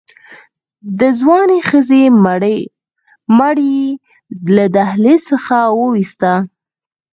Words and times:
د 0.99 1.01
ځوانې 1.19 1.59
ښځې 1.69 2.03
مړی 3.39 3.73
يې 3.83 3.85
له 4.55 4.65
دهلېز 4.75 5.21
څخه 5.31 5.57
ووېسته. 5.79 6.33